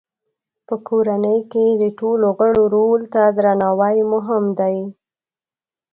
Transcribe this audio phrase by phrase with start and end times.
[0.67, 4.77] په کورنۍ کې د ټولو غړو رول ته درناوی مهم دی.